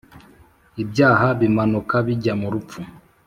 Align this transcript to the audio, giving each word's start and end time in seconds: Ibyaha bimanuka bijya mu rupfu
Ibyaha 0.83 1.27
bimanuka 1.39 1.95
bijya 2.05 2.33
mu 2.41 2.47
rupfu 2.53 2.79